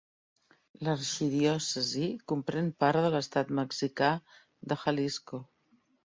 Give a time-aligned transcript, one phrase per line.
[0.85, 4.09] L'arxidiòcesi comprèn part de l'estat mexicà
[4.73, 5.41] de Jalisco.